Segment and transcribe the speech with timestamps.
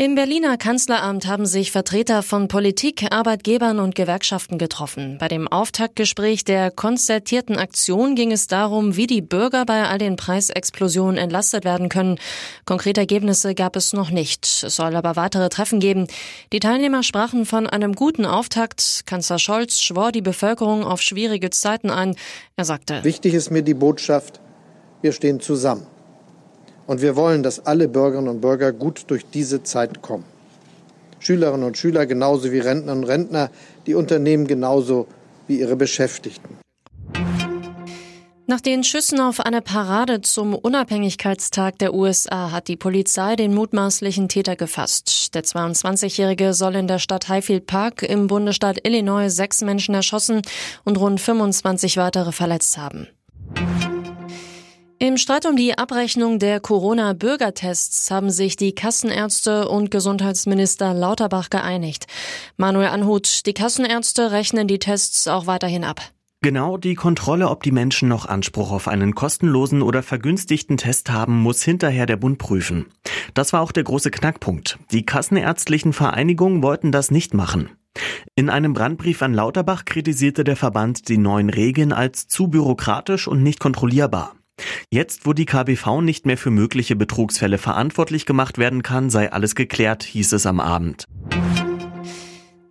[0.00, 5.18] Im Berliner Kanzleramt haben sich Vertreter von Politik, Arbeitgebern und Gewerkschaften getroffen.
[5.20, 10.16] Bei dem Auftaktgespräch der konzertierten Aktion ging es darum, wie die Bürger bei all den
[10.16, 12.18] Preisexplosionen entlastet werden können.
[12.64, 14.46] Konkrete Ergebnisse gab es noch nicht.
[14.64, 16.06] Es soll aber weitere Treffen geben.
[16.50, 19.02] Die Teilnehmer sprachen von einem guten Auftakt.
[19.04, 22.16] Kanzler Scholz schwor die Bevölkerung auf schwierige Zeiten ein.
[22.56, 24.40] Er sagte, Wichtig ist mir die Botschaft,
[25.02, 25.86] wir stehen zusammen.
[26.90, 30.24] Und wir wollen, dass alle Bürgerinnen und Bürger gut durch diese Zeit kommen.
[31.20, 33.50] Schülerinnen und Schüler genauso wie Rentnerinnen und Rentner,
[33.86, 35.06] die Unternehmen genauso
[35.46, 36.58] wie ihre Beschäftigten.
[38.48, 44.28] Nach den Schüssen auf eine Parade zum Unabhängigkeitstag der USA hat die Polizei den mutmaßlichen
[44.28, 45.32] Täter gefasst.
[45.36, 50.42] Der 22-Jährige soll in der Stadt Highfield Park im Bundesstaat Illinois sechs Menschen erschossen
[50.84, 53.06] und rund 25 weitere verletzt haben.
[55.02, 62.06] Im Streit um die Abrechnung der Corona-Bürgertests haben sich die Kassenärzte und Gesundheitsminister Lauterbach geeinigt.
[62.58, 66.02] Manuel Anhut, die Kassenärzte rechnen die Tests auch weiterhin ab.
[66.42, 71.40] Genau die Kontrolle, ob die Menschen noch Anspruch auf einen kostenlosen oder vergünstigten Test haben,
[71.40, 72.84] muss hinterher der Bund prüfen.
[73.32, 74.78] Das war auch der große Knackpunkt.
[74.92, 77.70] Die kassenärztlichen Vereinigungen wollten das nicht machen.
[78.34, 83.42] In einem Brandbrief an Lauterbach kritisierte der Verband die neuen Regeln als zu bürokratisch und
[83.42, 84.34] nicht kontrollierbar.
[84.92, 89.54] Jetzt, wo die KBV nicht mehr für mögliche Betrugsfälle verantwortlich gemacht werden kann, sei alles
[89.54, 91.04] geklärt, hieß es am Abend.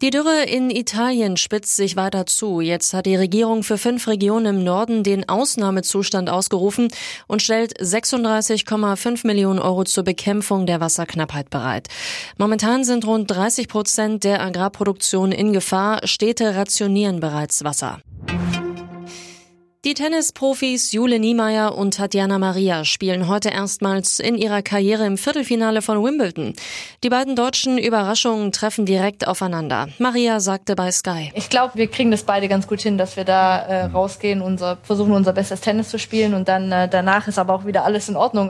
[0.00, 2.60] Die Dürre in Italien spitzt sich weiter zu.
[2.60, 6.86] Jetzt hat die Regierung für fünf Regionen im Norden den Ausnahmezustand ausgerufen
[7.26, 11.88] und stellt 36,5 Millionen Euro zur Bekämpfung der Wasserknappheit bereit.
[12.38, 16.06] Momentan sind rund 30 Prozent der Agrarproduktion in Gefahr.
[16.06, 17.98] Städte rationieren bereits Wasser.
[19.84, 25.82] Die Tennisprofis Jule Niemeyer und Tatjana Maria spielen heute erstmals in ihrer Karriere im Viertelfinale
[25.82, 26.54] von Wimbledon.
[27.02, 29.90] Die beiden deutschen Überraschungen treffen direkt aufeinander.
[29.98, 31.32] Maria sagte bei Sky.
[31.34, 34.78] Ich glaube, wir kriegen das beide ganz gut hin, dass wir da äh, rausgehen, unser,
[34.82, 38.08] versuchen unser bestes Tennis zu spielen und dann äh, danach ist aber auch wieder alles
[38.08, 38.48] in Ordnung.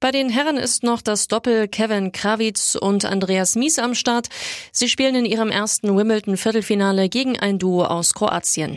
[0.00, 4.26] Bei den Herren ist noch das Doppel Kevin Krawitz und Andreas Mies am Start.
[4.72, 8.76] Sie spielen in ihrem ersten Wimbledon Viertelfinale gegen ein Duo aus Kroatien.